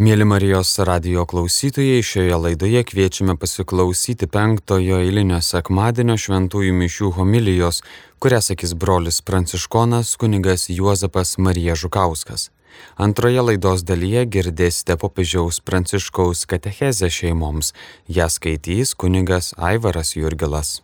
Mėly 0.00 0.24
Marijos 0.24 0.70
radio 0.88 1.26
klausytojai, 1.28 1.98
šioje 2.00 2.36
laidoje 2.40 2.80
kviečiame 2.88 3.34
pasiklausyti 3.36 4.24
penktojo 4.24 5.02
eilinio 5.04 5.36
sekmadienio 5.44 6.14
šventųjų 6.16 6.72
mišių 6.78 7.10
homilijos, 7.18 7.82
kurią 8.16 8.38
sakys 8.40 8.72
brolis 8.72 9.20
pranciškonas 9.20 10.14
kunigas 10.16 10.70
Juozapas 10.72 11.36
Marija 11.36 11.76
Žukauskas. 11.76 12.48
Antroje 12.96 13.44
laidos 13.44 13.84
dalyje 13.84 14.24
girdėsite 14.32 14.96
popiežiaus 14.96 15.60
pranciškaus 15.60 16.46
katechezę 16.48 17.12
šeimoms. 17.12 17.74
Ja 18.08 18.30
skaitys 18.32 18.94
kunigas 18.96 19.52
Aivaras 19.60 20.16
Jurgilas. 20.16 20.80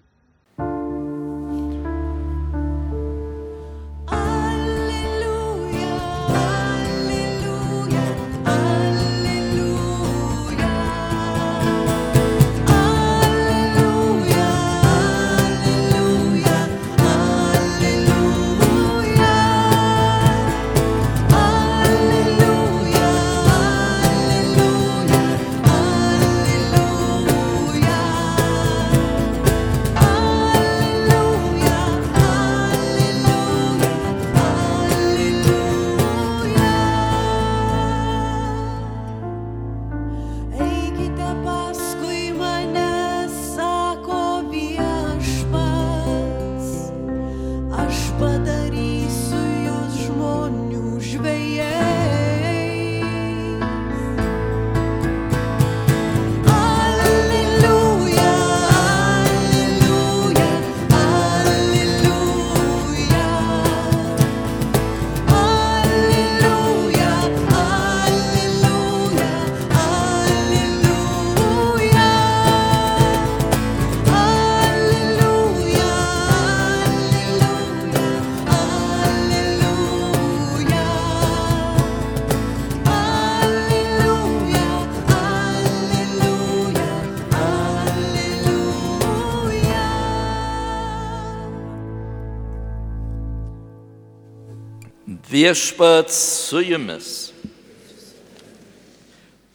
Viešpats 95.38 96.14
su 96.48 96.60
jumis. 96.60 97.32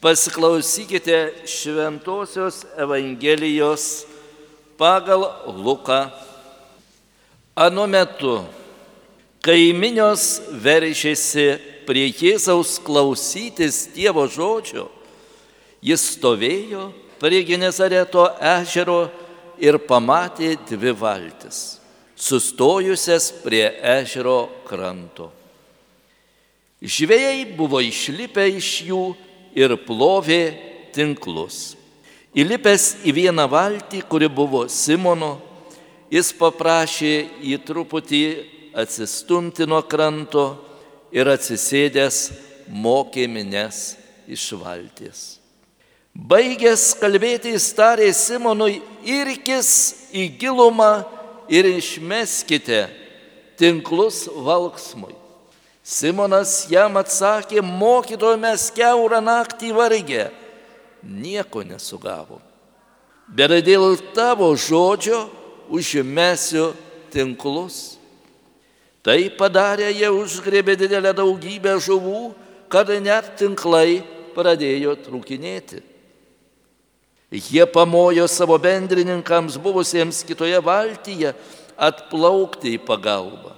Pasiklausykite 0.00 1.32
Šventojios 1.46 2.64
Evangelijos 2.78 4.06
pagal 4.78 5.26
Luką. 5.46 6.08
Anu 7.54 7.84
metu, 7.86 8.38
kai 9.44 9.74
minios 9.76 10.40
veržėsi 10.64 11.46
prie 11.84 12.08
Jėzaus 12.08 12.78
klausytis 12.80 13.84
Dievo 13.92 14.24
žodžio, 14.24 14.88
jis 15.84 16.08
stovėjo 16.16 16.88
prie 17.20 17.44
Genezareto 17.44 18.30
ežero 18.56 19.02
ir 19.60 19.82
pamatė 19.84 20.56
dvi 20.64 20.96
valtis, 20.96 21.78
sustojusias 22.16 23.32
prie 23.44 23.66
ežero 24.00 24.46
kranto. 24.64 25.43
Žvėjai 26.84 27.56
buvo 27.56 27.80
išlipę 27.80 28.44
iš 28.58 28.70
jų 28.90 29.04
ir 29.56 29.72
plovė 29.86 30.42
tinklus. 30.92 31.74
Įlipęs 32.34 33.06
į 33.06 33.14
vieną 33.14 33.46
valtį, 33.48 34.02
kuri 34.10 34.28
buvo 34.28 34.64
Simono, 34.68 35.38
jis 36.12 36.32
paprašė 36.36 37.14
jį 37.40 37.60
truputį 37.64 38.24
atsistumti 38.74 39.68
nuo 39.70 39.80
kranto 39.86 40.44
ir 41.14 41.30
atsisėdęs 41.30 42.18
mokė 42.68 43.28
mines 43.30 43.94
iš 44.26 44.50
valties. 44.58 45.24
Baigęs 46.14 46.92
kalbėti, 47.00 47.54
jis 47.56 47.72
tarė 47.74 48.12
Simonui, 48.14 48.78
irkis 49.02 49.70
į 50.14 50.28
gilumą 50.38 51.04
ir 51.50 51.66
išmeskite 51.72 52.86
tinklus 53.58 54.24
valksmui. 54.30 55.23
Simonas 55.84 56.64
jam 56.72 56.96
atsakė, 56.96 57.60
mokytojo 57.60 58.38
mes 58.40 58.70
keurą 58.72 59.20
naktį 59.20 59.72
vargę, 59.76 60.30
nieko 61.04 61.60
nesugavo. 61.60 62.40
Bet 63.28 63.52
dėl 63.64 63.92
tavo 64.16 64.48
žodžio 64.56 65.26
užmesiu 65.68 66.72
tinklus. 67.12 67.98
Tai 69.04 69.18
padarė, 69.36 69.90
jie 69.92 70.08
užgrėbė 70.08 70.78
didelę 70.80 71.12
daugybę 71.12 71.76
žuvų, 71.76 72.32
kad 72.72 72.88
net 73.04 73.34
tinklai 73.36 74.00
pradėjo 74.32 74.96
trūkinėti. 75.04 75.82
Jie 77.34 77.66
pamojo 77.68 78.24
savo 78.30 78.56
bendrininkams 78.62 79.58
buvusiems 79.60 80.22
kitoje 80.24 80.56
valtyje 80.64 81.34
atplaukti 81.76 82.78
į 82.78 82.80
pagalbą. 82.86 83.52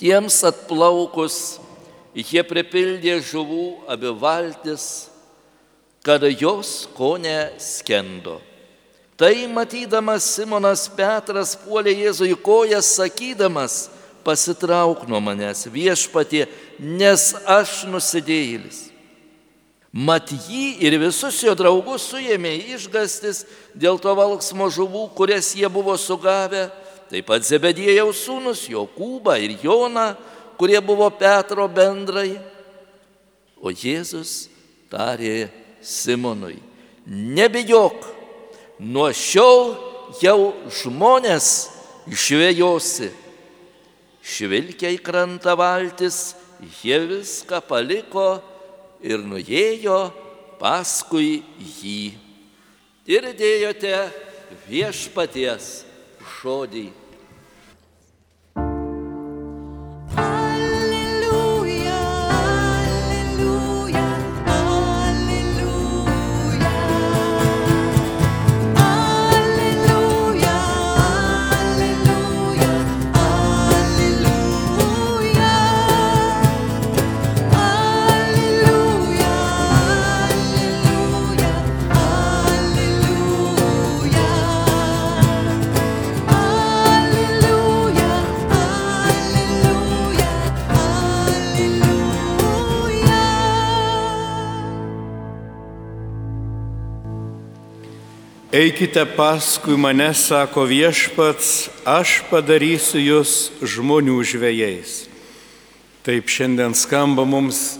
Tiems 0.00 0.40
atplaukus 0.46 1.58
jie 2.14 2.42
pripildė 2.44 3.18
žuvų 3.24 3.88
abi 3.90 4.12
valtis, 4.20 5.08
kad 6.02 6.24
jos 6.26 6.88
ko 6.96 7.14
neskendo. 7.20 8.40
Tai 9.16 9.34
matydamas 9.54 10.26
Simonas 10.34 10.88
Petras 10.90 11.54
puolė 11.54 11.92
Jėzui 11.94 12.34
kojas 12.34 12.88
sakydamas, 12.96 13.86
pasitrauk 14.26 15.04
nuo 15.10 15.20
manęs 15.22 15.66
viešpatie, 15.70 16.46
nes 16.78 17.28
aš 17.46 17.84
nusidėjėlis. 17.90 18.88
Mat 19.92 20.30
jį 20.32 20.78
ir 20.80 20.96
visus 20.96 21.36
jo 21.44 21.52
draugus 21.54 22.06
suėmė 22.08 22.54
išgastis 22.72 23.42
dėl 23.76 23.98
to 24.00 24.14
valksmo 24.16 24.70
žuvų, 24.72 25.10
kurias 25.14 25.52
jie 25.52 25.68
buvo 25.68 25.98
sugavę 26.00 26.70
taip 27.12 27.26
pat 27.28 27.44
Zebedėjaus 27.44 28.22
sūnus 28.24 28.64
Jokūbą 28.72 29.36
ir 29.44 29.58
Joną, 29.60 30.14
kurie 30.56 30.80
buvo 30.80 31.10
Petro 31.12 31.66
bendrai. 31.68 32.38
O 33.60 33.68
Jėzus 33.68 34.48
tarė 34.90 35.50
Simonui, 35.84 36.56
nebijok, 37.06 38.06
nuo 38.80 39.10
šiol 39.12 39.74
jau 40.22 40.54
žmonės 40.72 41.50
žvėjosi. 42.08 43.10
Švilkia 44.22 44.92
į 44.94 45.02
krantą 45.02 45.56
valtis, 45.58 46.32
jie 46.80 47.00
viską 47.10 47.60
paliko 47.66 48.38
ir 49.02 49.20
nuėjo 49.26 50.00
paskui 50.62 51.42
jį. 51.58 52.14
Ir 53.10 53.32
dėjote 53.34 53.96
viešpaties 54.70 55.72
žodį. 56.38 57.01
Eikite 98.52 99.06
paskui 99.16 99.78
mane, 99.80 100.10
sako 100.12 100.66
viešpats, 100.68 101.70
aš 101.88 102.18
padarysiu 102.28 103.00
jūs 103.00 103.30
žmonių 103.64 104.18
žvėjais. 104.28 104.90
Taip 106.04 106.28
šiandien 106.28 106.74
skamba 106.76 107.24
mums 107.24 107.78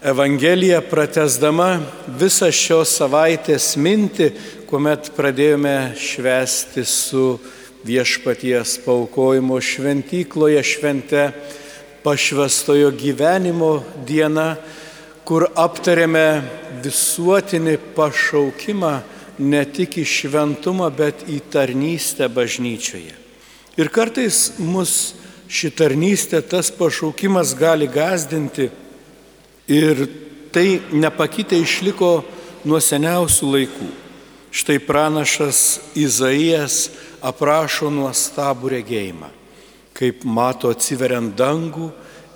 Evangelija 0.00 0.78
pratesdama 0.80 1.82
visą 2.16 2.48
šios 2.48 2.94
savaitės 2.96 3.74
mintį, 3.76 4.30
kuomet 4.70 5.10
pradėjome 5.12 5.92
švesti 6.00 6.86
su 6.88 7.26
viešpaties 7.84 8.78
paukojimo 8.86 9.58
šventykloje 9.60 10.62
švente 10.64 11.26
pašvestojo 12.06 12.88
gyvenimo 12.96 13.82
diena, 14.08 14.54
kur 15.28 15.44
aptarėme 15.52 16.24
visuotinį 16.88 17.76
pašaukimą 18.00 18.94
ne 19.38 19.62
tik 19.64 19.98
į 20.00 20.04
šventumą, 20.06 20.88
bet 20.94 21.26
į 21.28 21.40
tarnystę 21.52 22.28
bažnyčioje. 22.32 23.14
Ir 23.76 23.90
kartais 23.92 24.56
mus 24.58 25.14
ši 25.48 25.70
tarnystė, 25.76 26.40
tas 26.42 26.70
pašaukimas 26.72 27.54
gali 27.58 27.88
gazdinti 27.90 28.70
ir 29.68 30.06
tai 30.52 30.80
nepakitę 30.92 31.58
išliko 31.60 32.24
nuo 32.64 32.80
seniausių 32.80 33.50
laikų. 33.52 33.88
Štai 34.56 34.78
pranašas 34.80 35.80
Izaijas 35.98 36.86
aprašo 37.20 37.90
nuostabų 37.92 38.70
regėjimą, 38.78 39.28
kaip 39.96 40.24
mato 40.24 40.70
atsiveriant 40.72 41.34
dangų 41.36 41.90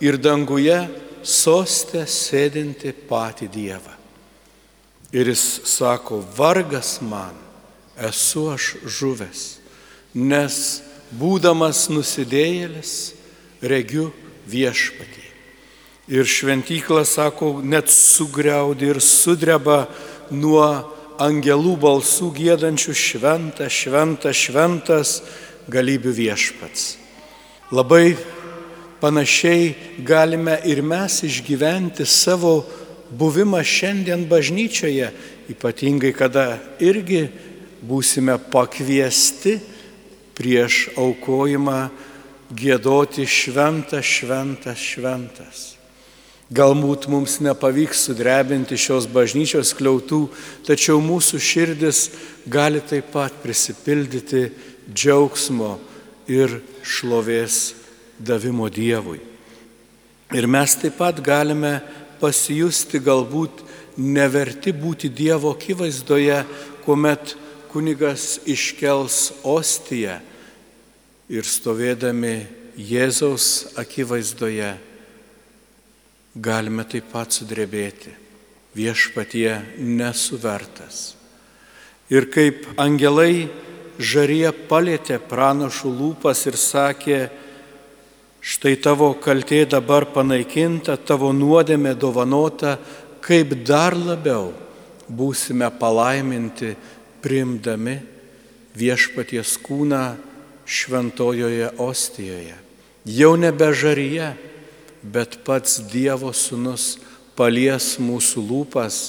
ir 0.05 0.21
danguje 0.21 0.83
sostę 1.25 2.05
sėdinti 2.05 2.93
patį 3.09 3.49
Dievą. 3.55 4.00
Ir 5.13 5.27
jis 5.27 5.61
sako, 5.67 6.23
vargas 6.37 7.01
man, 7.03 7.35
esu 7.99 8.47
aš 8.53 8.77
žuvęs, 8.87 9.43
nes 10.15 10.59
būdamas 11.19 11.89
nusidėjėlis, 11.91 12.93
regiu 13.61 14.11
viešpatį. 14.51 15.27
Ir 16.11 16.27
šventykla, 16.27 17.05
sako, 17.07 17.59
net 17.63 17.91
sugriaudi 17.91 18.89
ir 18.91 19.03
sudreba 19.03 19.85
nuo 20.31 20.65
angelų 21.21 21.77
balsų 21.83 22.31
gėdančių 22.39 22.95
šventą, 22.97 23.69
šventą, 23.71 24.33
šventas 24.35 25.21
galybių 25.71 26.15
viešpats. 26.17 26.95
Labai 27.71 28.17
panašiai 29.03 29.75
galime 30.07 30.57
ir 30.67 30.83
mes 30.83 31.21
išgyventi 31.27 32.07
savo 32.09 32.65
buvimą 33.11 33.63
šiandien 33.67 34.27
bažnyčioje, 34.31 35.11
ypatingai 35.51 36.13
kada 36.15 36.61
irgi 36.83 37.27
būsime 37.83 38.37
pakviesti 38.53 39.59
prieš 40.39 40.89
aukojimą 40.99 41.81
gėdoti 42.55 43.27
šventas, 43.29 44.07
šventas, 44.07 44.79
šventas. 44.79 45.67
Galbūt 46.51 47.07
mums 47.07 47.37
nepavyks 47.45 48.09
sudrebinti 48.09 48.75
šios 48.75 49.07
bažnyčios 49.11 49.71
kliautų, 49.79 50.25
tačiau 50.67 50.99
mūsų 50.99 51.39
širdis 51.39 52.09
gali 52.51 52.83
taip 52.83 53.13
pat 53.15 53.37
prisipildyti 53.43 54.49
džiaugsmo 54.91 55.77
ir 56.27 56.59
šlovės 56.83 57.77
davimo 58.19 58.67
Dievui. 58.67 59.21
Ir 60.35 60.47
mes 60.51 60.75
taip 60.79 60.99
pat 60.99 61.23
galime 61.23 61.79
pasijusti 62.21 63.01
galbūt 63.03 63.65
neverti 64.01 64.73
būti 64.77 65.11
Dievo 65.13 65.55
akivaizdoje, 65.57 66.43
kuomet 66.85 67.35
kunigas 67.73 68.39
iškels 68.49 69.43
ostiją 69.47 70.21
ir 71.31 71.47
stovėdami 71.47 72.35
Jėzaus 72.81 73.77
akivaizdoje 73.79 74.73
galime 76.35 76.87
taip 76.89 77.11
pat 77.13 77.35
sudrebėti. 77.35 78.13
Viešpatie 78.71 79.59
nesuvertas. 79.83 81.17
Ir 82.11 82.29
kaip 82.31 82.69
angelai 82.79 83.51
žarie 83.99 84.49
palėtė 84.71 85.19
pranašų 85.31 85.91
lūpas 85.91 86.45
ir 86.47 86.57
sakė, 86.59 87.19
štai 88.41 88.77
tavo 88.81 89.13
kaltė 89.21 89.65
dabar 89.69 90.09
panaikinta, 90.13 90.97
tavo 90.97 91.33
nuodėmė 91.37 91.95
dovanota, 91.95 92.79
kaip 93.21 93.53
dar 93.69 93.97
labiau 93.97 94.51
būsime 95.11 95.69
palaiminti, 95.79 96.75
primdami 97.21 97.99
viešpaties 98.77 99.59
kūną 99.61 100.05
šventojoje 100.65 101.73
ostijoje. 101.83 102.57
Jau 103.05 103.35
nebe 103.37 103.71
žaryje, 103.75 104.35
bet 105.03 105.41
pats 105.45 105.81
Dievo 105.91 106.33
sūnus 106.37 106.99
palies 107.37 107.97
mūsų 108.01 108.45
lūpas, 108.45 109.01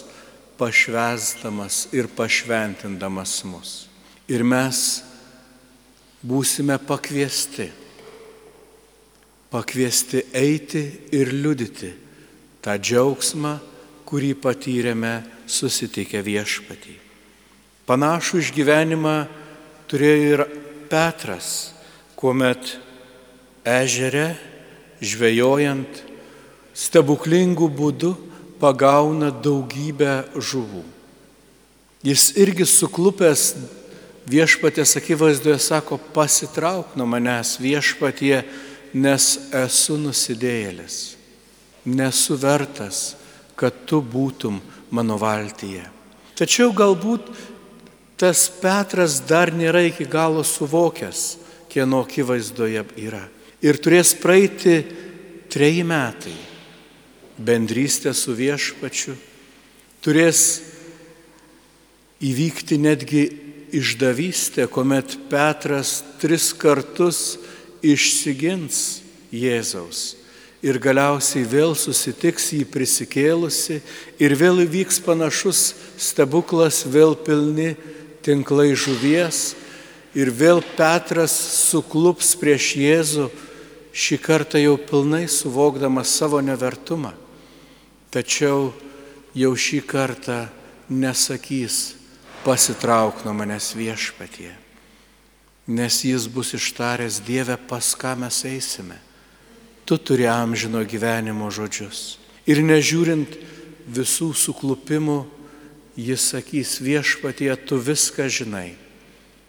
pašvesdamas 0.60 1.88
ir 1.96 2.08
pašventindamas 2.16 3.42
mus. 3.50 3.72
Ir 4.32 4.46
mes 4.48 5.02
būsime 6.24 6.78
pakviesti, 6.88 7.72
pakviesti 9.52 10.24
eiti 10.34 10.84
ir 11.12 11.34
liudyti 11.36 11.92
tą 12.64 12.78
džiaugsmą, 12.78 13.58
kurį 14.08 14.34
patyrėme 14.44 15.22
susitikę 15.50 16.22
viešpatį. 16.24 16.96
Panašų 17.88 18.42
išgyvenimą 18.44 19.16
turėjo 19.92 20.34
ir 20.36 20.44
Petras, 20.92 21.72
kuomet 22.20 22.76
ežere 23.64 24.36
žvejojant 25.02 26.02
stebuklingų 26.76 27.70
būdų 27.72 28.12
pagauna 28.62 29.32
daugybę 29.32 30.32
žuvų. 30.36 30.84
Jis 32.06 32.32
irgi 32.40 32.66
suklupęs 32.66 33.54
viešpatės 34.30 34.96
akivaizdoje 35.00 35.58
sako, 35.62 35.98
pasitrauk 36.14 36.96
nuo 36.98 37.08
manęs 37.10 37.58
viešpatie, 37.62 38.44
nes 38.94 39.26
esu 39.56 39.98
nusidėjėlis, 40.00 40.98
nesu 41.86 42.38
vertas, 42.40 43.16
kad 43.56 43.86
tu 43.86 44.02
būtum 44.02 44.60
mano 44.92 45.18
valtyje. 45.22 45.86
Tačiau 46.38 46.74
galbūt 46.74 47.30
tas 48.20 48.48
Petras 48.62 49.20
dar 49.26 49.52
nėra 49.54 49.84
iki 49.88 50.06
galo 50.10 50.44
suvokęs, 50.46 51.38
kieno 51.72 52.04
akivaizdoje 52.04 52.84
yra. 53.00 53.24
Ir 53.62 53.78
turės 53.78 54.14
praeiti 54.18 54.82
treji 55.52 55.84
metai 55.88 56.34
bendrystė 57.42 58.14
su 58.18 58.34
viešpačiu, 58.38 59.16
turės 60.04 60.62
įvykti 62.22 62.78
netgi 62.82 63.24
išdavystė, 63.72 64.68
kuomet 64.70 65.16
Petras 65.32 66.02
tris 66.22 66.52
kartus 66.54 67.40
išsigins 67.84 69.02
Jėzaus 69.32 70.22
ir 70.62 70.78
galiausiai 70.78 71.44
vėl 71.48 71.74
susitiks 71.78 72.52
jį 72.54 72.66
prisikėlusi 72.70 73.80
ir 74.22 74.36
vėl 74.38 74.62
įvyks 74.66 75.02
panašus 75.02 75.72
stebuklas, 75.98 76.84
vėl 76.86 77.16
pilni 77.18 77.74
tinklai 78.22 78.72
žuvies 78.78 79.56
ir 80.14 80.30
vėl 80.30 80.62
Petras 80.78 81.34
suklups 81.72 82.36
prieš 82.38 82.76
Jėzų, 82.78 83.30
šį 83.92 84.18
kartą 84.22 84.62
jau 84.62 84.78
pilnai 84.78 85.26
suvokdamas 85.32 86.14
savo 86.14 86.42
nevertumą. 86.46 87.16
Tačiau 88.12 88.70
jau 89.34 89.52
šį 89.56 89.82
kartą 89.88 90.44
nesakys 90.92 91.96
pasitrauk 92.46 93.24
nuo 93.26 93.34
manęs 93.38 93.72
viešpatie, 93.78 94.52
nes 95.68 96.04
jis 96.04 96.28
bus 96.28 96.54
ištaręs 96.58 97.22
Dievę, 97.26 97.58
pas 97.58 97.94
ką 97.96 98.16
mes 98.18 98.46
eisime. 98.46 98.98
Tu 99.86 99.98
turi 99.98 100.28
amžino 100.28 100.84
gyvenimo 100.86 101.50
žodžius. 101.52 102.18
Ir 102.48 102.64
nežiūrint 102.66 103.38
visų 103.86 104.32
suklupimų, 104.34 105.26
jis 105.98 106.32
sakys 106.34 106.80
viešpatie, 106.82 107.52
tu 107.68 107.78
viską 107.78 108.30
žinai, 108.32 108.74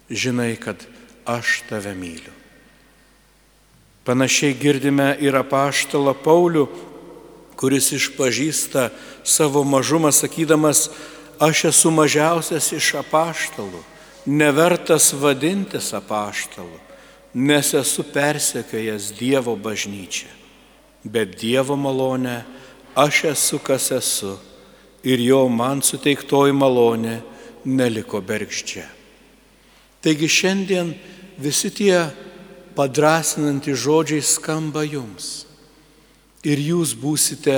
žinai, 0.09 0.53
kad 0.59 0.77
aš 1.25 1.63
tave 1.69 1.95
myliu. 1.95 2.33
Panašiai 4.03 4.53
girdime 4.59 5.13
ir 5.23 5.35
apaštalą 5.39 6.11
Paulių, 6.19 6.67
kuris 7.55 7.93
išpažįsta 7.95 8.89
savo 9.23 9.63
mažumą, 9.63 10.11
sakydamas, 10.11 10.89
aš 11.39 11.69
esu 11.71 11.91
mažiausias 11.95 12.67
iš 12.75 12.97
apaštalų, 12.99 13.79
nevertas 14.25 15.13
vadintis 15.13 15.91
apaštalu, 15.93 16.79
nes 17.33 17.73
esu 17.73 18.05
persekėjęs 18.13 19.11
Dievo 19.17 19.55
bažnyčią. 19.59 20.29
Bet 21.03 21.35
Dievo 21.41 21.75
malonė, 21.75 22.43
aš 22.95 23.23
esu 23.33 23.59
kas 23.59 23.91
esu 23.91 24.37
ir 25.03 25.19
jo 25.19 25.47
man 25.51 25.81
suteiktoji 25.83 26.55
malonė 26.55 27.19
neliko 27.65 28.21
bergždžia. 28.23 28.85
Taigi 30.03 30.27
šiandien 30.27 30.93
visi 31.39 31.71
tie 31.71 31.97
padrasinantys 32.75 33.79
žodžiai 33.83 34.23
skamba 34.23 34.83
jums. 34.83 35.45
Ir 36.43 36.59
jūs 36.59 36.91
būsite 36.99 37.55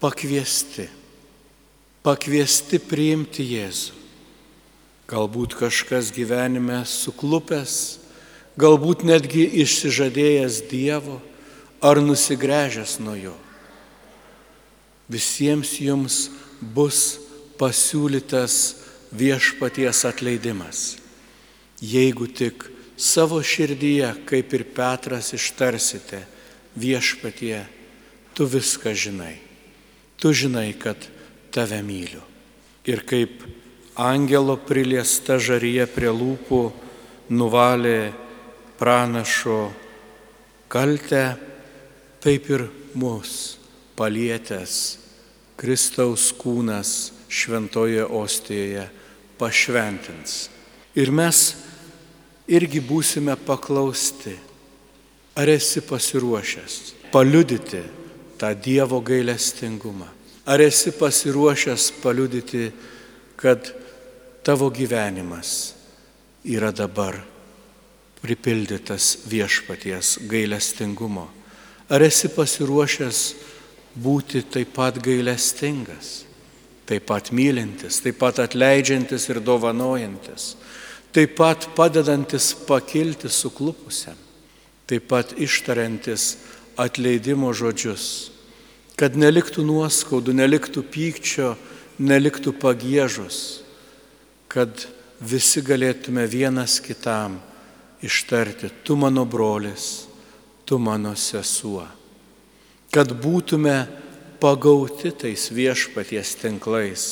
pakviesti, 0.00 0.88
pakviesti 2.04 2.80
priimti 2.84 3.46
Jėzų. 3.56 3.99
Galbūt 5.10 5.56
kažkas 5.58 6.12
gyvenime 6.14 6.84
suklupęs, 6.86 7.98
galbūt 8.60 9.02
netgi 9.02 9.42
išsižadėjęs 9.64 10.60
Dievo 10.70 11.18
ar 11.82 11.98
nusigręžęs 11.98 13.00
nuo 13.02 13.16
jo. 13.18 13.34
Visiems 15.10 15.72
jums 15.82 16.28
bus 16.62 17.18
pasiūlytas 17.58 18.54
viešpaties 19.10 20.04
atleidimas, 20.06 20.94
jeigu 21.82 22.30
tik 22.30 22.68
savo 22.94 23.40
širdyje, 23.42 24.12
kaip 24.30 24.54
ir 24.54 24.68
Petras, 24.76 25.32
ištarsite 25.34 26.22
viešpatie, 26.78 27.64
tu 28.38 28.46
viską 28.46 28.94
žinai. 28.94 29.40
Tu 30.20 30.30
žinai, 30.36 30.70
kad 30.78 31.00
tave 31.50 31.80
myliu. 31.82 32.22
Ir 32.86 33.02
kaip 33.08 33.42
angelo 34.00 34.56
priliesta 34.56 35.36
žaryje 35.36 35.84
prie 35.92 36.08
lūpų 36.08 36.60
nuvalė 37.36 38.12
pranašo 38.80 39.68
kaltę, 40.72 41.36
taip 42.24 42.48
ir 42.48 42.64
mus 42.96 43.58
palietęs 43.98 44.76
Kristaus 45.60 46.30
kūnas 46.32 47.12
šventoje 47.28 48.06
ostijoje 48.06 48.86
pašventins. 49.36 50.48
Ir 50.96 51.12
mes 51.12 51.40
irgi 52.48 52.80
būsime 52.80 53.36
paklausti, 53.36 54.32
ar 55.36 55.52
esi 55.52 55.84
pasiruošęs 55.84 56.78
paliudyti 57.12 57.82
tą 58.40 58.54
Dievo 58.56 59.02
gailestingumą, 59.04 60.08
ar 60.48 60.64
esi 60.64 60.94
pasiruošęs 60.96 61.90
paliudyti, 62.00 62.70
kad 63.36 63.68
tavo 64.42 64.70
gyvenimas 64.70 65.74
yra 66.44 66.72
dabar 66.72 67.20
pripildytas 68.22 69.24
viešpaties 69.28 70.18
gailestingumo. 70.28 71.28
Ar 71.90 72.04
esi 72.04 72.30
pasiruošęs 72.32 73.20
būti 73.98 74.44
taip 74.46 74.74
pat 74.76 75.00
gailestingas, 75.02 76.24
taip 76.86 77.08
pat 77.08 77.32
mylintis, 77.34 78.00
taip 78.04 78.20
pat 78.20 78.38
atleidžiantis 78.44 79.28
ir 79.32 79.40
dovanojantis, 79.42 80.54
taip 81.12 81.34
pat 81.38 81.66
padedantis 81.76 82.52
pakilti 82.68 83.28
suklupusiam, 83.32 84.18
taip 84.86 85.08
pat 85.10 85.34
ištariantis 85.38 86.36
atleidimo 86.80 87.52
žodžius, 87.56 88.30
kad 89.00 89.16
neliktų 89.16 89.64
nuoskaudų, 89.64 90.34
neliktų 90.36 90.84
pykčio, 90.92 91.54
neliktų 91.98 92.52
pagėžus, 92.60 93.59
kad 94.50 94.86
visi 95.20 95.62
galėtume 95.62 96.24
vienas 96.26 96.80
kitam 96.82 97.38
ištarti, 98.02 98.70
tu 98.82 98.96
mano 98.98 99.24
brolis, 99.28 100.06
tu 100.66 100.78
mano 100.82 101.14
sesuo. 101.14 101.86
Kad 102.90 103.14
būtume 103.22 103.76
pagauti 104.42 105.12
tais 105.14 105.50
viešpaties 105.54 106.34
tinklais, 106.40 107.04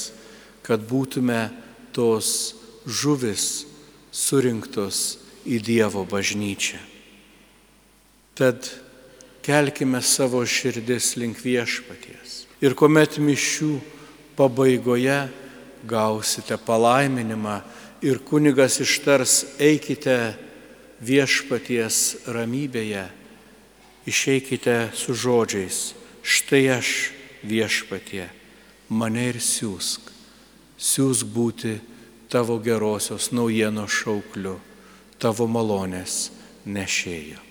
kad 0.66 0.82
būtume 0.82 1.48
tos 1.94 2.54
žuvis 2.88 3.68
surinktos 4.10 5.18
į 5.46 5.60
Dievo 5.62 6.02
bažnyčią. 6.08 6.80
Tad 8.38 8.66
kelkime 9.44 10.00
savo 10.02 10.42
širdis 10.46 11.14
link 11.20 11.38
viešpaties. 11.42 12.46
Ir 12.64 12.74
kuomet 12.74 13.20
mišių 13.22 13.76
pabaigoje 14.38 15.20
gausite 15.86 16.56
palaiminimą 16.56 17.60
ir 18.02 18.18
kunigas 18.24 18.80
ištars 18.82 19.44
eikite 19.58 20.34
viešpaties 21.00 22.28
ramybėje, 22.30 23.06
išeikite 24.08 24.90
su 24.94 25.14
žodžiais, 25.14 25.94
štai 26.22 26.64
aš 26.78 26.92
viešpatie, 27.46 28.26
mane 28.88 29.28
ir 29.30 29.40
siūsk, 29.42 30.10
siūsk 30.78 31.26
būti 31.34 31.76
tavo 32.28 32.58
gerosios 32.62 33.30
naujienos 33.32 33.92
šaukliu, 34.02 34.58
tavo 35.18 35.46
malonės 35.50 36.28
nešėjo. 36.66 37.47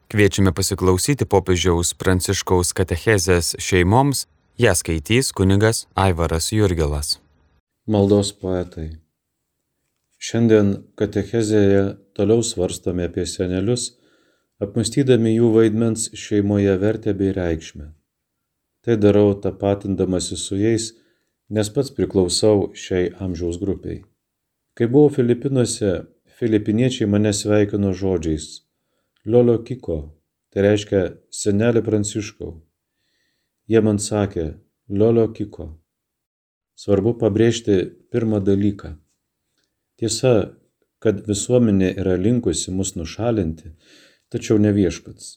Kviečiame 0.08 0.54
pasiklausyti 0.56 1.26
popiežiaus 1.28 1.90
pranciškaus 2.00 2.70
katechezės 2.72 3.50
šeimoms, 3.60 4.22
ją 4.56 4.72
skaitys 4.80 5.34
kunigas 5.36 5.82
Aivaras 6.00 6.46
Jurgilas. 6.56 7.18
Maldos 7.92 8.30
poetai. 8.32 9.02
Šiandien 10.16 10.70
katechezėje 10.96 11.82
toliau 12.16 12.40
svarstome 12.40 13.04
apie 13.10 13.26
senelius, 13.28 13.98
apmastydami 14.64 15.34
jų 15.34 15.50
vaidmens 15.58 16.06
šeimoje 16.16 16.78
vertę 16.80 17.12
bei 17.12 17.34
reikšmę. 17.36 17.90
Tai 18.88 18.96
darau 19.04 19.34
tapatindamasi 19.44 20.38
su 20.40 20.56
jais, 20.62 20.94
nes 21.52 21.68
pats 21.76 21.92
priklausau 21.98 22.70
šiai 22.72 23.12
amžiaus 23.28 23.60
grupiai. 23.60 24.06
Kai 24.72 24.88
buvau 24.88 25.12
Filipinuose, 25.20 25.92
filipiniečiai 26.40 27.12
mane 27.12 27.36
sveikino 27.36 27.92
žodžiais 27.92 28.48
Liolio 29.28 29.58
Kiko, 29.60 29.98
tai 30.56 30.64
reiškia 30.64 31.00
senelį 31.36 31.82
Pranciškau. 31.84 32.54
Jie 33.68 33.82
man 33.84 33.98
sakė 34.00 34.46
Liolio 34.88 35.26
Kiko. 35.36 35.66
Svarbu 36.80 37.18
pabrėžti 37.20 37.76
pirmą 38.14 38.40
dalyką. 38.40 38.94
Tiesa, 40.00 40.32
kad 41.04 41.26
visuomenė 41.28 41.90
yra 42.00 42.14
linkusi 42.16 42.72
mus 42.72 42.94
nušalinti, 42.96 43.74
tačiau 44.32 44.62
ne 44.64 44.72
viešpats. 44.78 45.34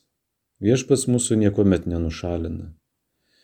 Viešpats 0.63 1.03
mūsų 1.11 1.41
niekuomet 1.41 1.89
nenušalina. 1.91 2.69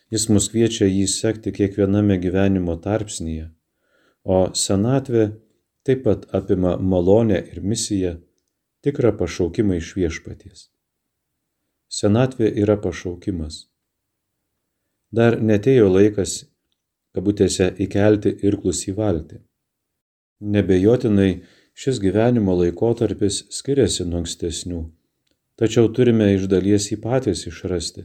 Jis 0.08 0.28
mus 0.32 0.48
kviečia 0.48 0.88
jį 0.88 1.04
sekti 1.12 1.52
kiekviename 1.52 2.16
gyvenimo 2.22 2.78
tarpsnyje, 2.80 3.50
o 4.24 4.40
senatvė 4.56 5.26
taip 5.84 6.06
pat 6.08 6.24
apima 6.32 6.78
malonę 6.80 7.42
ir 7.52 7.60
misiją, 7.60 8.14
tikrą 8.84 9.12
pašaukimą 9.20 9.78
iš 9.80 9.94
viešpaties. 9.98 10.68
Senatvė 11.88 12.50
yra 12.62 12.76
pašaukimas. 12.84 13.66
Dar 15.10 15.38
netėjo 15.40 15.88
laikas, 15.88 16.42
kabutėse, 17.16 17.70
įkelti 17.84 18.34
irklus 18.44 18.84
į 18.90 18.94
valtį. 18.98 19.40
Nebejotinai 20.54 21.30
šis 21.78 21.98
gyvenimo 22.02 22.54
laikotarpis 22.58 23.40
skiriasi 23.54 24.04
nuo 24.06 24.20
ankstesnių, 24.22 24.82
tačiau 25.58 25.88
turime 25.96 26.28
iš 26.34 26.46
dalies 26.52 26.90
jį 26.92 27.00
patys 27.02 27.46
išrasti, 27.50 28.04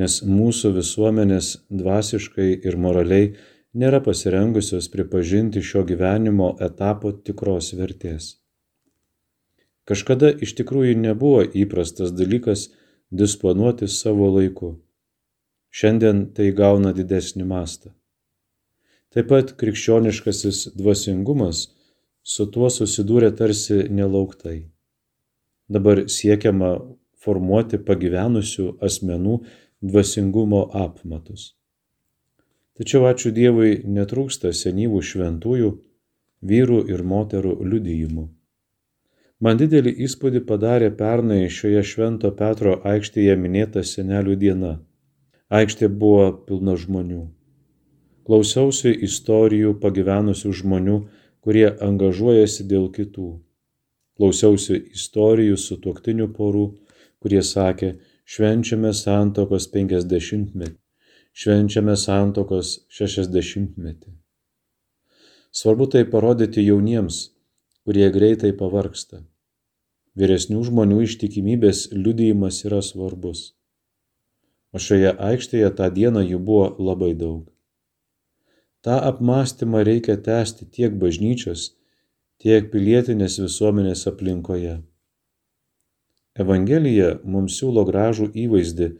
nes 0.00 0.22
mūsų 0.26 0.72
visuomenės 0.78 1.50
dvasiškai 1.82 2.48
ir 2.66 2.78
moraliai 2.86 3.34
nėra 3.74 4.00
pasirengusios 4.06 4.88
pripažinti 4.90 5.62
šio 5.62 5.84
gyvenimo 5.86 6.54
etapo 6.68 7.12
tikros 7.12 7.74
vertės. 7.78 8.32
Kažkada 9.88 10.30
iš 10.44 10.54
tikrųjų 10.60 10.96
nebuvo 10.96 11.42
įprastas 11.44 12.14
dalykas 12.16 12.70
disponuoti 13.12 13.88
savo 13.88 14.30
laiku. 14.32 14.70
Šiandien 15.74 16.30
tai 16.36 16.52
gauna 16.56 16.94
didesnį 16.96 17.44
mastą. 17.50 17.92
Taip 19.12 19.28
pat 19.30 19.52
krikščioniškasis 19.60 20.74
dvasingumas 20.78 21.66
su 22.24 22.46
tuo 22.50 22.70
susidūrė 22.72 23.30
tarsi 23.36 23.84
nelauktai. 23.90 24.70
Dabar 25.68 26.04
siekiama 26.16 26.70
formuoti 27.24 27.78
pagyvenusių 27.88 28.66
asmenų 28.88 29.36
dvasingumo 29.84 30.62
apmatus. 30.84 31.52
Tačiau 32.74 33.04
ačiū 33.10 33.30
Dievui 33.34 33.76
netrūksta 33.86 34.50
senyvų 34.50 35.02
šventųjų, 35.10 35.70
vyrų 36.42 36.80
ir 36.90 37.04
moterų 37.06 37.54
liudijimų. 37.62 38.24
Man 39.44 39.58
didelį 39.60 39.90
įspūdį 40.06 40.40
padarė 40.48 40.86
pernai 40.98 41.50
šioje 41.52 41.80
Švento 41.88 42.30
Petro 42.36 42.78
aikštėje 42.90 43.34
minėta 43.36 43.82
senelių 43.84 44.36
diena. 44.40 44.70
Aikštė 45.58 45.90
buvo 46.02 46.28
pilna 46.46 46.76
žmonių. 46.80 47.24
Klausiausi 48.24 48.92
istorijų 49.08 49.74
pagyvenusių 49.82 50.52
žmonių, 50.60 50.94
kurie 51.44 51.66
angažuojasi 51.88 52.64
dėl 52.70 52.86
kitų. 52.94 53.26
Klausiausi 54.16 54.78
istorijų 54.96 55.60
su 55.60 55.76
tuoktinių 55.84 56.30
porų, 56.38 56.64
kurie 57.20 57.42
sakė, 57.50 57.92
švenčiame 58.24 58.94
santokos 58.96 59.68
50-metį, 59.76 60.72
švenčiame 61.42 61.98
santokos 62.06 62.72
60-metį. 63.00 64.16
Svarbu 65.52 65.92
tai 65.92 66.06
parodyti 66.16 66.64
jauniems, 66.64 67.20
kurie 67.84 68.08
greitai 68.16 68.56
pavarksta. 68.56 69.20
Vyresnių 70.14 70.60
žmonių 70.68 71.00
ištikimybės 71.08 71.88
liudijimas 71.90 72.60
yra 72.68 72.78
svarbus. 72.86 73.48
O 74.74 74.78
šioje 74.82 75.10
aikštėje 75.28 75.70
tą 75.78 75.88
dieną 75.96 76.22
jų 76.22 76.38
buvo 76.50 76.68
labai 76.78 77.14
daug. 77.18 77.48
Ta 78.84 79.00
apmąstymą 79.10 79.82
reikia 79.88 80.16
tęsti 80.28 80.68
tiek 80.76 80.94
bažnyčios, 81.02 81.72
tiek 82.38 82.70
pilietinės 82.70 83.40
visuomenės 83.42 84.06
aplinkoje. 84.10 84.76
Evangelija 86.44 87.10
mums 87.24 87.58
siūlo 87.58 87.86
gražų 87.90 88.30
įvaizdį, 88.44 88.90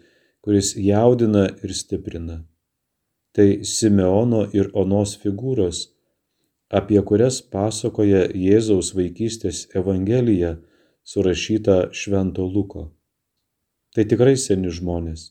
kuris 0.42 0.74
jaudina 0.78 1.46
ir 1.62 1.74
stiprina. 1.74 2.42
Tai 3.34 3.48
Simeono 3.66 4.44
ir 4.54 4.70
Onos 4.82 5.16
figūros, 5.22 5.88
apie 6.70 7.00
kurias 7.02 7.40
pasakoja 7.54 8.28
Jėzaus 8.34 8.92
vaikystės 8.98 9.66
Evangelija, 9.74 10.56
surašyta 11.04 11.90
Švento 11.92 12.44
Luko. 12.48 12.88
Tai 13.94 14.04
tikrai 14.08 14.34
seni 14.40 14.72
žmonės. 14.72 15.30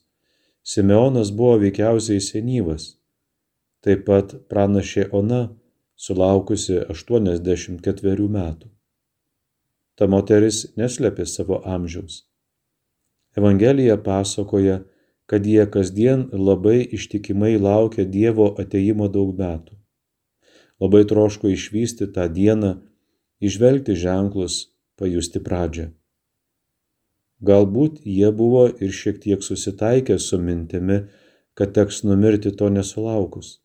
Simeonas 0.64 1.34
buvo 1.36 1.58
veikiausiai 1.66 2.22
senyvas. 2.24 2.94
Taip 3.84 4.06
pat 4.08 4.38
pranašė 4.48 5.10
Ona, 5.12 5.42
sulaukusi 6.00 6.80
84 6.94 8.30
metų. 8.38 8.70
Ta 10.00 10.08
moteris 10.08 10.64
neslėpė 10.80 11.26
savo 11.28 11.60
amžiaus. 11.68 12.24
Evangelija 13.38 13.98
pasakoja, 13.98 14.84
kad 15.26 15.46
jie 15.46 15.66
kasdien 15.72 16.28
labai 16.32 16.80
ištikimai 16.96 17.58
laukia 17.58 18.06
Dievo 18.06 18.54
ateimo 18.62 19.10
daug 19.10 19.34
metų. 19.38 19.76
Labai 20.82 21.04
troško 21.10 21.50
išvysti 21.54 22.10
tą 22.16 22.28
dieną, 22.30 22.76
išvelgti 23.42 23.96
ženklus, 24.00 24.73
pajusti 25.00 25.42
pradžią. 25.44 25.90
Galbūt 27.44 28.00
jie 28.08 28.30
buvo 28.32 28.68
ir 28.86 28.94
šiek 28.96 29.20
tiek 29.24 29.44
susitaikę 29.44 30.20
su 30.20 30.40
mintimi, 30.40 31.00
kad 31.58 31.74
teks 31.76 32.04
numirti 32.08 32.54
to 32.60 32.70
nesulaukus. 32.72 33.58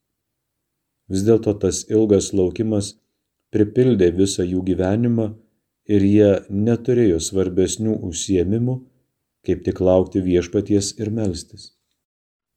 Vis 1.09 1.23
dėlto 1.29 1.55
tas 1.63 1.85
ilgas 1.89 2.33
laukimas 2.37 2.97
pripildė 3.55 4.11
visą 4.17 4.45
jų 4.45 4.65
gyvenimą 4.71 5.29
ir 5.89 6.05
jie 6.05 6.33
neturėjo 6.67 7.21
svarbesnių 7.29 7.97
užsiemimų, 8.11 8.77
kaip 9.47 9.65
tik 9.65 9.81
laukti 9.81 10.21
viešpaties 10.25 10.93
ir 11.01 11.11
melstis. 11.15 11.73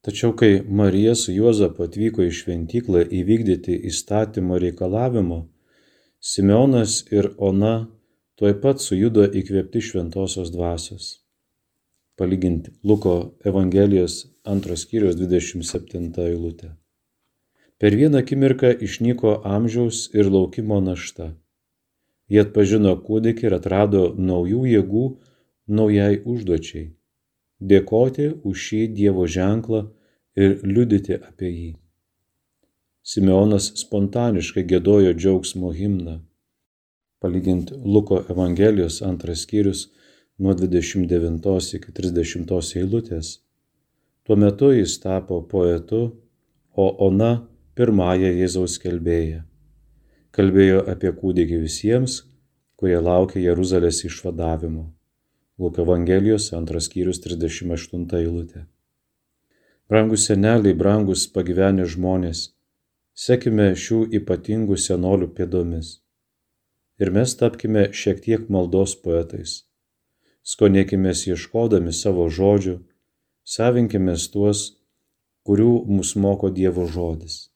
Tačiau 0.01 0.33
kai 0.33 0.63
Marija 0.65 1.13
su 1.15 1.31
Juozapu 1.31 1.85
atvyko 1.85 2.25
į 2.25 2.33
šventyklą 2.33 3.05
įvykdyti 3.21 3.77
įstatymo 3.91 4.57
reikalavimo, 4.63 5.43
Simeonas 6.21 7.03
ir 7.13 7.31
Ona 7.37 7.75
tuoj 8.39 8.55
pat 8.63 8.81
sujudo 8.83 9.25
įkvėpti 9.25 9.81
šventosios 9.87 10.51
dvasios. 10.53 11.09
Palyginti 12.19 12.71
Luko 12.83 13.15
Evangelijos 13.45 14.15
antros 14.45 14.85
skyrius 14.85 15.17
27 15.19 16.11
eilutė. 16.27 16.71
Per 17.81 17.95
vieną 17.97 18.21
akimirką 18.21 18.71
išnyko 18.85 19.39
amžiaus 19.57 20.03
ir 20.13 20.29
laukimo 20.29 20.77
našta. 20.85 21.31
Jie 22.31 22.43
atpažino 22.45 22.93
kūdikį 23.07 23.47
ir 23.49 23.55
atrado 23.57 24.01
naujų 24.31 24.65
jėgų 24.69 25.05
naujai 25.79 26.21
užduočiai- 26.33 26.91
dėkoti 27.71 28.27
už 28.47 28.65
šį 28.65 28.81
Dievo 28.99 29.25
ženklą 29.37 29.81
ir 30.35 30.59
liudyti 30.63 31.17
apie 31.17 31.49
jį. 31.49 31.71
Simeonas 33.01 33.71
spontaniškai 33.81 34.63
gėdojo 34.69 35.13
džiaugsmo 35.17 35.73
himną. 35.73 36.19
Palyginti 37.21 37.77
Luko 37.85 38.23
Evangelijos 38.33 39.01
antras 39.05 39.45
skyrius 39.45 39.85
nuo 40.41 40.55
29 40.57 41.77
iki 41.77 41.93
30 42.01 42.73
eilutės. 42.81 43.37
Tuo 44.25 44.35
metu 44.35 44.73
jis 44.73 44.97
tapo 45.03 45.41
poetu, 45.53 46.01
o 46.73 46.89
Ona 47.07 47.31
pirmąją 47.77 48.33
Jėzaus 48.41 48.79
kelbėją 48.81 49.45
kalbėjo 50.35 50.83
apie 50.87 51.11
kūdikį 51.11 51.59
visiems, 51.65 52.21
kurie 52.79 52.99
laukia 53.03 53.41
Jeruzalės 53.43 54.03
išvadavimo. 54.07 54.85
Luko 55.59 55.83
Evangelijos 55.83 56.49
antras 56.57 56.87
skyrius 56.87 57.19
38 57.21 58.07
eilutė. 58.21 58.63
Brangus 59.91 60.25
seneliai, 60.29 60.73
brangus 60.73 61.27
pagyvenę 61.35 61.85
žmonės, 61.93 62.45
sekime 63.13 63.73
šių 63.75 64.05
ypatingų 64.21 64.79
senolių 64.79 65.27
pėdomis. 65.35 65.99
Ir 67.01 67.09
mes 67.09 67.33
tapkime 67.37 67.87
šiek 67.97 68.21
tiek 68.21 68.49
maldos 68.53 68.93
poetais. 69.03 69.63
skonėkime 70.51 71.13
ieškodami 71.13 71.93
savo 71.93 72.27
žodžių, 72.29 72.75
savinkime 73.45 74.15
tuos, 74.33 74.59
kurių 75.45 75.73
mus 75.89 76.15
moko 76.15 76.49
Dievo 76.49 76.85
žodis. 76.85 77.49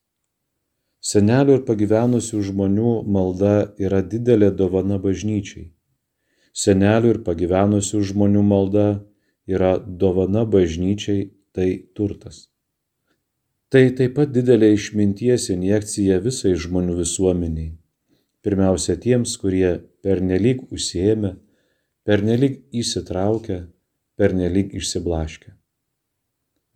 Senelių 1.05 1.59
ir 1.59 1.63
pagyvenusių 1.65 2.41
žmonių 2.49 2.91
malda 3.05 3.73
yra 3.77 4.01
didelė 4.01 4.49
dovana 4.51 4.97
bažnyčiai. 4.97 5.69
Senelių 6.53 7.13
ir 7.13 7.19
pagyvenusių 7.27 8.01
žmonių 8.09 8.41
malda 8.41 8.87
yra 9.45 9.77
dovana 9.77 10.45
bažnyčiai, 10.45 11.29
tai 11.53 11.69
turtas. 11.93 12.47
Tai 13.69 13.85
taip 13.97 14.15
pat 14.17 14.33
didelė 14.33 14.73
išminties 14.73 15.49
injekcija 15.53 16.17
visai 16.25 16.55
žmonių 16.57 16.97
visuomeniai. 17.03 17.75
Pirmiausia 18.45 18.95
tiems, 19.01 19.35
kurie 19.41 19.79
pernelyg 20.05 20.67
užsiemę, 20.69 21.35
pernelyg 22.05 22.59
įsitraukę, 22.77 23.63
pernelyg 24.19 24.75
išsiblaškę. 24.77 25.55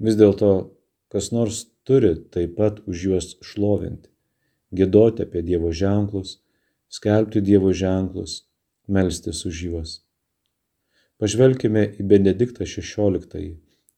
Vis 0.01 0.17
dėlto, 0.17 0.53
kas 1.13 1.29
nors 1.35 1.67
turi 1.85 2.15
taip 2.33 2.55
pat 2.57 2.81
už 2.89 3.05
juos 3.09 3.35
šlovinti 3.45 4.09
gėdoti 4.71 5.25
apie 5.25 5.41
Dievo 5.45 5.71
ženklus, 5.73 6.37
skelbti 6.89 7.41
Dievo 7.41 7.73
ženklus, 7.73 8.43
melstis 8.87 9.45
už 9.45 9.63
juos. 9.65 9.95
Pažvelkime 11.19 11.83
į 11.99 12.05
Benediktą 12.07 12.65
XVI, 12.65 13.49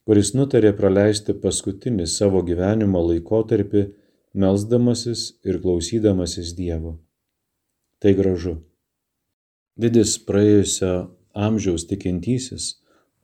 kuris 0.07 0.33
nutarė 0.33 0.71
praleisti 0.77 1.35
paskutinį 1.37 2.07
savo 2.09 2.41
gyvenimo 2.47 3.03
laikotarpį 3.11 3.85
melzdamasis 4.33 5.27
ir 5.45 5.61
klausydamasis 5.61 6.55
Dievo. 6.57 6.97
Tai 8.01 8.15
gražu. 8.17 8.55
Didis 9.77 10.17
praėjusio 10.25 10.93
amžiaus 11.37 11.85
tikintysis 11.89 12.73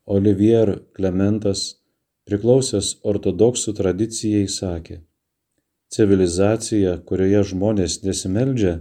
Olivier 0.06 0.78
Klementas, 0.96 1.82
priklausęs 2.30 2.94
ortodoksų 3.08 3.74
tradicijai, 3.80 4.46
sakė, 4.48 5.02
Civilizacija, 5.88 6.98
kurioje 7.08 7.42
žmonės 7.54 8.02
nesimeldžia, 8.04 8.74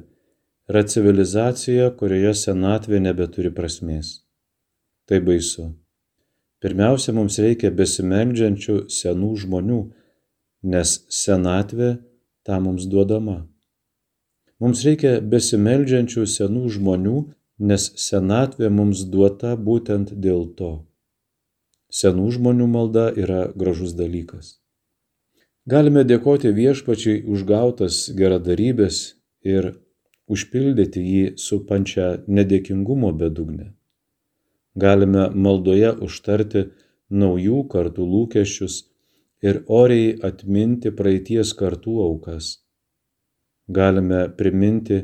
yra 0.66 0.82
civilizacija, 0.90 1.92
kurioje 1.98 2.32
senatvė 2.42 2.98
nebeturi 3.04 3.52
prasmės. 3.54 4.08
Tai 5.06 5.20
baisu. 5.22 5.68
Pirmiausia, 6.58 7.14
mums 7.14 7.38
reikia 7.38 7.70
besimeldžiančių 7.70 8.78
senų 8.90 9.30
žmonių, 9.44 9.82
nes 10.66 10.96
senatvė 11.22 11.92
tą 12.42 12.58
mums 12.64 12.88
duodama. 12.90 13.44
Mums 14.60 14.82
reikia 14.88 15.18
besimeldžiančių 15.20 16.22
senų 16.32 16.68
žmonių, 16.76 17.16
nes 17.70 17.90
senatvė 18.00 18.70
mums 18.72 19.02
duota 19.12 19.52
būtent 19.56 20.14
dėl 20.26 20.46
to. 20.56 20.70
Senų 21.92 22.30
žmonių 22.36 22.68
malda 22.68 23.10
yra 23.24 23.42
gražus 23.52 23.92
dalykas. 23.98 24.56
Galime 25.66 26.04
dėkoti 26.08 26.52
viešpačiai 26.56 27.22
už 27.26 27.44
gautas 27.44 28.00
geradarybės 28.16 29.00
ir 29.44 29.72
užpildyti 30.30 31.02
jį 31.04 31.24
supančią 31.42 32.10
nedėkingumo 32.26 33.12
bedugnę. 33.12 33.72
Galime 34.76 35.30
maldoje 35.46 35.92
užtarti 36.06 36.66
naujų 37.10 37.64
kartų 37.72 38.06
lūkesčius 38.12 38.84
ir 39.42 39.64
oriai 39.80 40.14
atminti 40.28 40.92
praeities 41.00 41.52
kartų 41.60 42.00
aukas. 42.06 42.56
Galime 43.68 44.28
priminti 44.38 45.00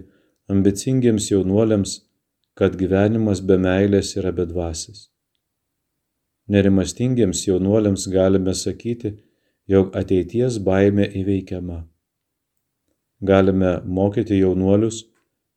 ambicingiems 0.48 1.30
jaunuoliams, 1.30 2.00
kad 2.54 2.76
gyvenimas 2.78 3.40
be 3.46 3.56
meilės 3.58 4.12
yra 4.20 4.30
bedvasis. 4.36 5.08
Nerimastingiems 6.52 7.46
jaunuoliams 7.48 8.06
galime 8.12 8.54
sakyti, 8.54 9.16
jog 9.66 9.96
ateities 9.96 10.58
baime 10.58 11.06
įveikiama. 11.20 11.80
Galime 13.22 13.72
mokyti 13.86 14.38
jaunuolius, 14.40 15.04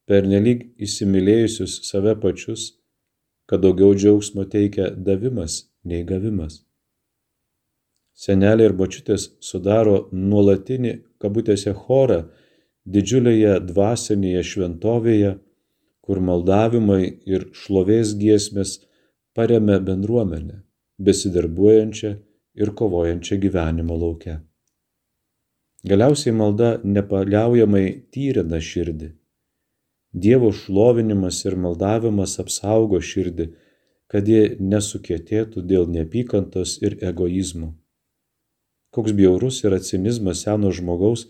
pernelyg 0.05 0.67
įsimylėjusius 0.85 1.81
save 1.89 2.13
pačius, 2.21 2.71
kad 3.49 3.61
daugiau 3.65 3.93
džiaugsmo 3.97 4.45
teikia 4.49 4.91
davimas 5.07 5.65
nei 5.83 6.05
gavimas. 6.05 6.63
Seneliai 8.15 8.69
ir 8.69 8.75
bačiutės 8.79 9.27
sudaro 9.43 10.07
nuolatinį 10.13 10.93
kabutėse 11.19 11.73
chorą 11.85 12.21
didžiulėje 12.85 13.59
dvasinėje 13.69 14.43
šventovėje, 14.51 15.35
kur 16.05 16.21
maldavimai 16.21 17.03
ir 17.25 17.49
šlovės 17.57 18.13
giesmės 18.19 18.77
paremia 19.35 19.79
bendruomenę, 19.81 20.61
besidarbuojančią 21.01 22.11
ir 22.61 22.71
kovojančią 22.79 23.39
gyvenimo 23.41 23.97
laukia. 23.99 24.39
Galiausiai 25.85 26.33
malda 26.33 26.69
nepaliaujamai 26.83 27.85
tyrina 28.13 28.61
širdį. 28.69 29.11
Dievo 30.25 30.49
šlovinimas 30.55 31.41
ir 31.45 31.57
maldavimas 31.61 32.37
apsaugo 32.41 33.01
širdį, 33.03 33.49
kad 34.09 34.29
jie 34.29 34.55
nesukėtėtų 34.61 35.65
dėl 35.71 35.89
neapykantos 35.91 36.77
ir 36.85 36.95
egoizmo. 37.03 37.73
Koks 38.95 39.11
bjaurus 39.17 39.59
yra 39.67 39.81
cinizmas 39.83 40.45
seno 40.45 40.71
žmogaus, 40.71 41.25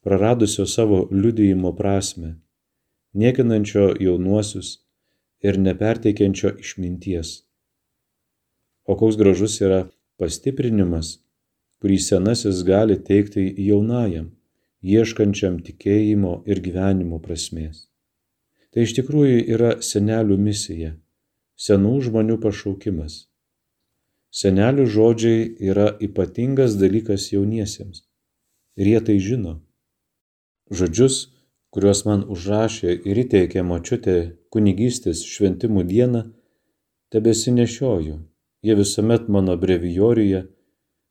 praradusio 0.00 0.66
savo 0.66 1.08
liudijimo 1.12 1.72
prasme, 1.76 2.34
niekinančio 3.12 3.94
jaunuosius 4.00 4.78
ir 5.42 5.58
neperteikiančio 5.58 6.54
išminties. 6.60 7.32
O 8.84 8.96
koks 8.96 9.16
gražus 9.20 9.60
yra 9.60 9.84
pastiprinimas, 10.20 11.18
kurį 11.80 11.98
senasis 12.04 12.64
gali 12.68 12.96
teikti 13.10 13.46
jaunajam, 13.66 14.30
ieškančiam 14.82 15.60
tikėjimo 15.64 16.40
ir 16.48 16.60
gyvenimo 16.64 17.20
prasmės. 17.20 17.86
Tai 18.70 18.84
iš 18.86 18.94
tikrųjų 19.00 19.40
yra 19.56 19.70
senelių 19.84 20.36
misija, 20.40 20.92
senų 21.56 21.96
žmonių 22.06 22.36
pašaukimas. 22.42 23.26
Senelių 24.30 24.86
žodžiai 24.86 25.48
yra 25.70 25.88
ypatingas 26.00 26.76
dalykas 26.78 27.32
jauniesiems. 27.32 28.04
Ir 28.78 28.92
jie 28.92 29.00
tai 29.08 29.18
žino. 29.18 29.56
Žodžius, 30.70 31.20
kuriuos 31.74 32.04
man 32.06 32.26
užrašė 32.30 32.96
ir 33.10 33.22
įteikė 33.26 33.62
močiutė 33.66 34.16
kunigystės 34.54 35.22
šventimų 35.26 35.86
dieną, 35.90 36.24
tebesinešioju 37.10 38.18
Jie 38.62 38.74
visuomet 38.74 39.28
mano 39.28 39.56
brevijoriuje, 39.56 40.40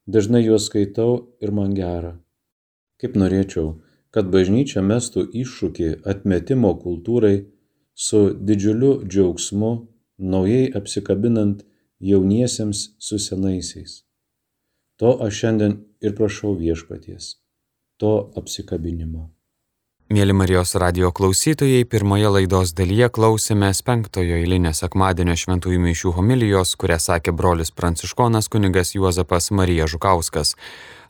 dažnai 0.05 0.41
juos 0.45 0.67
skaitau 0.69 1.13
ir 1.41 1.51
man 1.51 1.73
gera. 1.77 2.11
Kaip 3.01 3.15
norėčiau, 3.17 3.79
kad 4.13 4.29
bažnyčia 4.33 4.83
mestų 4.85 5.23
iššūkį 5.41 5.87
atmetimo 6.13 6.75
kultūrai 6.83 7.47
su 8.07 8.21
didžiuliu 8.51 8.91
džiaugsmu, 9.01 9.71
naujai 10.35 10.69
apsikabinant 10.81 11.65
jauniesiems 12.11 12.85
su 13.07 13.17
senaisiais. 13.25 14.03
To 15.01 15.17
aš 15.25 15.41
šiandien 15.41 15.77
ir 16.05 16.13
prašau 16.21 16.53
viešpaties, 16.59 17.33
to 17.97 18.13
apsikabinimo. 18.37 19.29
Mėly 20.09 20.33
Marijos 20.33 20.71
radio 20.81 21.11
klausytojai, 21.13 21.83
pirmoje 21.85 22.31
laidos 22.33 22.71
dalyje 22.73 23.11
klausėmės 23.13 23.83
penktojo 23.85 24.39
eilinio 24.39 24.71
sekmadienio 24.73 25.35
šventųjų 25.37 25.83
mišių 25.83 26.13
homilijos, 26.15 26.71
kurią 26.81 26.97
sakė 27.03 27.35
brolis 27.37 27.69
pranciškonas 27.69 28.49
kunigas 28.49 28.95
Juozapas 28.95 29.51
Marija 29.53 29.85
Žukauskas. 29.85 30.55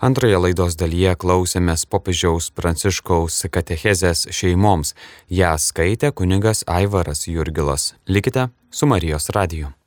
Antroje 0.03 0.43
laidos 0.43 0.75
dalyje 0.75 1.15
klausėmės 1.23 1.87
popiežiaus 1.87 2.51
pranciškaus 2.51 3.39
katechezės 3.47 4.27
šeimoms. 4.35 4.97
Ja 5.31 5.55
skaitė 5.55 6.11
kunigas 6.11 6.67
Aivaras 6.67 7.23
Jurgilas. 7.31 7.93
Likite 8.03 8.49
su 8.69 8.83
Marijos 8.83 9.31
radiju. 9.31 9.78